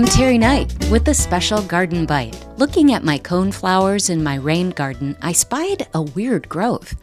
I'm 0.00 0.06
Terry 0.06 0.38
Knight 0.38 0.74
with 0.90 1.08
a 1.08 1.12
special 1.12 1.60
garden 1.60 2.06
bite. 2.06 2.42
Looking 2.56 2.94
at 2.94 3.04
my 3.04 3.18
coneflowers 3.18 4.08
in 4.08 4.24
my 4.24 4.36
rain 4.36 4.70
garden, 4.70 5.14
I 5.20 5.32
spied 5.32 5.88
a 5.92 6.00
weird 6.00 6.48
growth. 6.48 6.94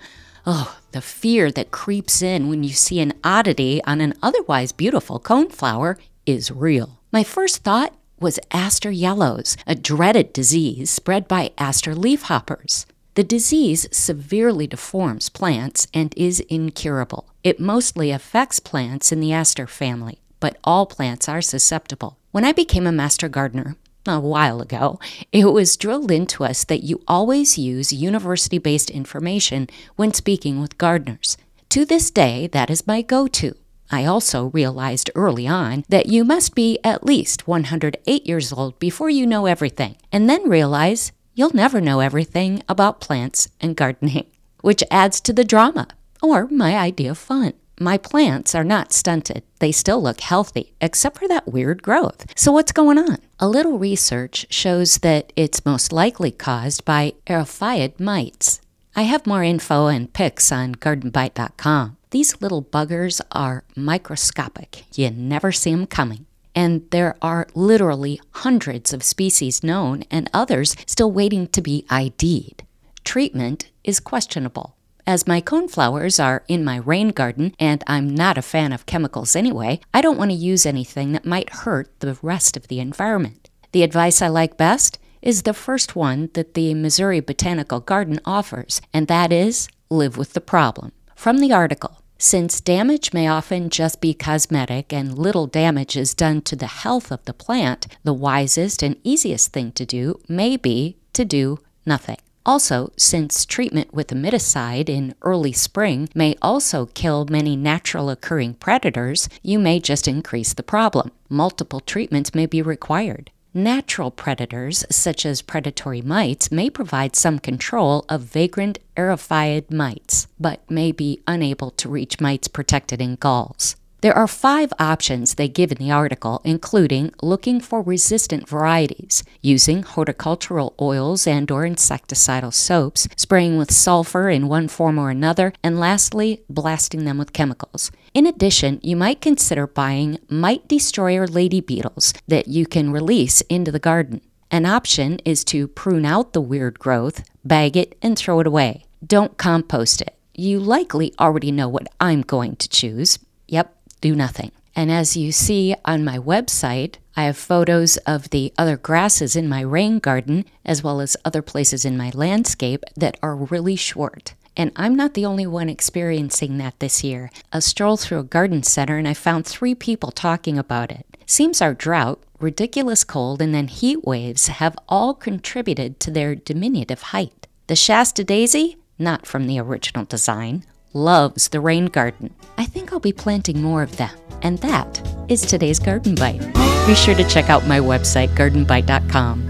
Oh, 0.48 0.80
the 0.94 1.02
fear 1.02 1.52
that 1.52 1.70
creeps 1.70 2.24
in 2.24 2.50
when 2.50 2.64
you 2.64 2.72
see 2.72 3.00
an 3.00 3.14
oddity 3.24 3.84
on 3.84 4.02
an 4.02 4.16
otherwise 4.24 4.72
beautiful 4.72 5.20
coneflower 5.20 6.00
is 6.26 6.50
real. 6.50 6.98
My 7.12 7.24
first 7.24 7.58
thought 7.64 7.94
was 8.20 8.40
aster 8.50 8.90
yellows, 8.90 9.58
a 9.68 9.76
dreaded 9.76 10.34
disease 10.34 10.90
spread 10.90 11.28
by 11.28 11.52
aster 11.60 11.94
leafhoppers. 11.94 12.88
The 13.14 13.24
disease 13.24 13.88
severely 13.92 14.66
deforms 14.66 15.30
plants 15.30 15.86
and 15.94 16.16
is 16.18 16.40
incurable. 16.50 17.30
It 17.44 17.60
mostly 17.60 18.10
affects 18.10 18.60
plants 18.60 19.12
in 19.12 19.20
the 19.20 19.34
aster 19.34 19.68
family, 19.68 20.20
but 20.40 20.58
all 20.64 20.86
plants 20.86 21.28
are 21.28 21.42
susceptible. 21.42 22.18
When 22.32 22.46
I 22.46 22.52
became 22.52 22.88
a 22.88 22.92
master 22.92 23.30
gardener, 23.30 23.76
a 24.08 24.20
while 24.20 24.62
ago, 24.62 25.00
it 25.32 25.46
was 25.46 25.78
drilled 25.78 26.12
into 26.12 26.44
us 26.44 26.64
that 26.64 26.84
you 26.84 27.02
always 27.08 27.58
use 27.58 27.92
university 27.92 28.58
based 28.58 28.90
information 28.90 29.68
when 29.96 30.14
speaking 30.14 30.62
with 30.62 30.78
gardeners. 30.78 31.38
To 31.70 31.86
this 31.86 32.10
day, 32.10 32.48
that 32.48 32.70
is 32.70 32.88
my 32.88 33.02
go 33.02 33.28
to. 33.28 33.56
I 33.90 34.06
also 34.06 34.48
realized 34.48 35.10
early 35.16 35.48
on 35.48 35.86
that 35.90 36.08
you 36.08 36.24
must 36.24 36.56
be 36.56 36.80
at 36.84 37.06
least 37.06 37.48
108 37.48 38.26
years 38.26 38.52
old 38.52 38.80
before 38.80 39.10
you 39.10 39.26
know 39.26 39.46
everything, 39.46 39.96
and 40.12 40.30
then 40.30 40.50
realize 40.50 41.12
you'll 41.36 41.54
never 41.54 41.80
know 41.80 42.00
everything 42.00 42.64
about 42.68 43.00
plants 43.00 43.50
and 43.62 43.76
gardening, 43.76 44.26
which 44.62 44.84
adds 44.92 45.22
to 45.22 45.34
the 45.34 45.46
drama, 45.46 45.88
or 46.22 46.48
my 46.48 46.76
idea 46.76 47.12
of 47.12 47.18
fun. 47.18 47.54
My 47.80 47.98
plants 47.98 48.56
are 48.56 48.64
not 48.64 48.92
stunted. 48.92 49.44
They 49.60 49.72
still 49.72 50.02
look 50.02 50.22
healthy, 50.22 50.74
except 50.82 51.18
for 51.18 51.28
that 51.28 51.48
weird 51.48 51.84
growth. 51.84 52.26
So, 52.36 52.52
what's 52.52 52.72
going 52.72 52.98
on? 52.98 53.18
A 53.40 53.48
little 53.48 53.78
research 53.78 54.46
shows 54.50 55.00
that 55.00 55.34
it's 55.36 55.66
most 55.66 55.92
likely 55.92 56.32
caused 56.32 56.86
by 56.86 57.14
eriophyid 57.28 58.00
mites. 58.00 58.62
I 58.96 59.04
have 59.04 59.28
more 59.28 59.44
info 59.44 59.88
and 59.88 60.12
pics 60.12 60.52
on 60.52 60.76
gardenbite.com. 60.76 61.98
These 62.12 62.42
little 62.42 62.64
buggers 62.64 63.22
are 63.32 63.64
microscopic. 63.76 64.86
You 64.96 65.12
never 65.12 65.52
see 65.52 65.72
them 65.72 65.88
coming 65.88 66.28
and 66.58 66.90
there 66.90 67.16
are 67.22 67.48
literally 67.54 68.20
hundreds 68.32 68.92
of 68.92 69.04
species 69.04 69.64
known 69.64 70.04
and 70.10 70.28
others 70.34 70.76
still 70.88 71.12
waiting 71.12 71.48
to 71.50 71.62
be 71.62 71.86
ID'd. 71.92 72.64
Treatment 73.04 73.70
is 73.84 74.00
questionable. 74.00 74.77
As 75.08 75.26
my 75.26 75.40
coneflowers 75.40 76.22
are 76.22 76.44
in 76.50 76.66
my 76.66 76.76
rain 76.76 77.12
garden 77.12 77.56
and 77.58 77.82
I'm 77.88 78.14
not 78.14 78.38
a 78.38 78.42
fan 78.42 78.74
of 78.74 78.86
chemicals 78.86 79.38
anyway, 79.38 79.80
I 79.94 80.02
don't 80.02 80.18
want 80.18 80.32
to 80.32 80.36
use 80.36 80.66
anything 80.66 81.14
that 81.14 81.26
might 81.26 81.50
hurt 81.50 81.90
the 82.02 82.18
rest 82.22 82.58
of 82.58 82.68
the 82.68 82.82
environment. 82.82 83.50
The 83.72 83.84
advice 83.84 84.22
I 84.22 84.28
like 84.28 84.58
best 84.58 85.00
is 85.22 85.44
the 85.44 85.54
first 85.54 85.96
one 85.96 86.30
that 86.34 86.56
the 86.56 86.74
Missouri 86.74 87.22
Botanical 87.22 87.80
Garden 87.80 88.20
offers, 88.26 88.82
and 88.94 89.08
that 89.08 89.32
is 89.32 89.70
live 89.90 90.18
with 90.18 90.34
the 90.34 90.42
problem. 90.42 90.92
From 91.16 91.38
the 91.38 91.54
article, 91.54 92.02
since 92.18 92.60
damage 92.60 93.14
may 93.14 93.30
often 93.30 93.70
just 93.70 94.02
be 94.02 94.14
cosmetic 94.14 94.92
and 94.92 95.18
little 95.18 95.48
damage 95.48 95.96
is 95.96 96.14
done 96.14 96.42
to 96.42 96.58
the 96.58 96.68
health 96.68 97.14
of 97.14 97.24
the 97.24 97.34
plant, 97.34 97.88
the 98.04 98.14
wisest 98.14 98.84
and 98.84 98.98
easiest 99.06 99.54
thing 99.54 99.72
to 99.72 99.86
do 99.86 100.20
may 100.28 100.58
be 100.58 100.98
to 101.14 101.24
do 101.24 101.60
nothing. 101.86 102.18
Also, 102.48 102.94
since 102.96 103.46
treatment 103.46 103.94
with 103.94 104.08
miticide 104.08 104.88
in 104.88 105.14
early 105.22 105.52
spring 105.52 106.08
may 106.16 106.34
also 106.42 106.86
kill 106.94 107.28
many 107.30 107.58
natural 107.58 108.10
occurring 108.10 108.54
predators, 108.54 109.28
you 109.44 109.60
may 109.60 109.82
just 109.82 110.08
increase 110.08 110.54
the 110.54 110.64
problem. 110.64 111.12
Multiple 111.28 111.82
treatments 111.82 112.34
may 112.34 112.46
be 112.46 112.62
required. 112.62 113.32
Natural 113.54 114.12
predators, 114.12 114.86
such 114.90 115.26
as 115.26 115.42
predatory 115.42 116.02
mites, 116.02 116.50
may 116.50 116.70
provide 116.70 117.18
some 117.18 117.38
control 117.38 118.06
of 118.08 118.22
vagrant 118.22 118.80
eriophyid 118.96 119.70
mites, 119.70 120.28
but 120.40 120.62
may 120.72 120.94
be 120.94 121.22
unable 121.28 121.72
to 121.72 121.90
reach 121.90 122.22
mites 122.22 122.48
protected 122.48 123.02
in 123.02 123.16
galls. 123.16 123.76
There 124.02 124.16
are 124.16 124.28
five 124.28 124.72
options 124.78 125.34
they 125.34 125.48
give 125.48 125.72
in 125.72 125.80
the 125.80 125.90
article, 125.90 126.40
including 126.44 127.12
looking 127.24 127.60
for 127.60 127.82
resistant 127.82 128.48
varieties, 128.48 129.24
using 129.42 129.82
horticultural 129.82 130.76
oils 130.80 131.26
and 131.26 131.50
or 131.50 131.64
insecticidal 131.64 132.54
soaps, 132.54 133.08
spraying 133.16 133.58
with 133.58 133.74
sulfur 133.74 134.30
in 134.30 134.48
one 134.48 134.68
form 134.68 135.00
or 135.00 135.10
another, 135.10 135.52
and 135.64 135.80
lastly, 135.80 136.44
blasting 136.48 137.06
them 137.06 137.18
with 137.18 137.34
chemicals. 137.34 137.90
In 138.14 138.28
addition, 138.28 138.80
you 138.84 138.96
might 138.96 139.20
consider 139.20 139.66
buying 139.66 140.20
mite 140.30 140.68
destroyer 140.68 141.26
lady 141.26 141.60
beetles 141.60 142.14
that 142.28 142.48
you 142.48 142.68
can 142.68 142.92
release 142.92 143.42
into 143.50 143.72
the 143.72 143.80
garden. 143.80 144.22
An 144.52 144.68
option 144.68 145.20
is 145.26 145.44
to 145.46 145.68
prune 145.68 146.06
out 146.06 146.34
the 146.34 146.42
weird 146.42 146.78
growth, 146.78 147.24
bag 147.44 147.76
it, 147.76 147.98
and 148.04 148.16
throw 148.16 148.40
it 148.42 148.48
away. 148.48 148.86
Don't 149.04 149.38
compost 149.38 150.02
it. 150.02 150.16
You 150.36 150.60
likely 150.60 151.16
already 151.20 151.52
know 151.52 151.68
what 151.68 151.88
I'm 152.00 152.22
going 152.22 152.58
to 152.58 152.70
choose. 152.70 153.18
Yep, 153.48 153.74
do 154.02 154.16
nothing. 154.16 154.52
And 154.76 154.92
as 154.92 155.18
you 155.18 155.32
see 155.32 155.76
on 155.86 156.06
my 156.06 156.20
website, 156.20 156.96
I 157.16 157.24
have 157.24 157.38
photos 157.38 157.98
of 157.98 158.30
the 158.30 158.54
other 158.60 158.78
grasses 158.78 159.36
in 159.36 159.50
my 159.50 159.62
rain 159.62 159.98
garden, 159.98 160.46
as 160.64 160.84
well 160.84 161.02
as 161.02 161.18
other 161.26 161.42
places 161.42 161.84
in 161.84 161.98
my 161.98 162.12
landscape 162.14 162.84
that 162.96 163.18
are 163.24 163.36
really 163.36 163.76
short. 163.76 164.36
And 164.56 164.72
I'm 164.76 164.96
not 164.96 165.16
the 165.16 165.26
only 165.26 165.48
one 165.48 165.68
experiencing 165.68 166.60
that 166.60 166.80
this 166.80 167.04
year. 167.04 167.32
A 167.52 167.62
stroll 167.62 167.98
through 167.98 168.20
a 168.20 168.24
garden 168.24 168.62
center, 168.62 168.98
and 168.98 169.08
I 169.08 169.16
found 169.16 169.46
three 169.46 169.74
people 169.74 170.12
talking 170.12 170.60
about 170.60 170.92
it. 170.92 171.06
Seems 171.26 171.62
our 171.62 171.74
drought, 171.74 172.22
ridiculous 172.40 173.04
cold, 173.04 173.42
and 173.42 173.54
then 173.54 173.68
heat 173.68 174.06
waves 174.06 174.48
have 174.48 174.78
all 174.88 175.14
contributed 175.14 176.00
to 176.02 176.12
their 176.12 176.36
diminutive 176.36 177.02
height. 177.02 177.48
The 177.68 177.76
Shasta 177.76 178.24
daisy, 178.24 178.78
not 179.00 179.26
from 179.26 179.48
the 179.48 179.60
original 179.60 180.06
design, 180.06 180.66
loves 180.98 181.50
the 181.50 181.62
rain 181.62 181.86
garden. 181.86 182.34
I 182.58 182.66
think 182.66 182.92
I'll 182.92 183.00
be 183.00 183.14
planting 183.14 183.62
more 183.62 183.84
of 183.84 183.96
them. 183.98 184.10
And 184.42 184.58
that 184.60 185.02
is 185.30 185.42
today's 185.42 185.80
Garden 185.80 186.16
Bite. 186.16 186.42
Be 186.88 186.96
sure 186.96 187.16
to 187.16 187.28
check 187.28 187.50
out 187.50 187.68
my 187.68 187.80
website, 187.80 188.30
gardenbite.com. 188.30 189.47